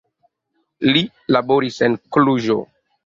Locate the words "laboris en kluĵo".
1.35-2.57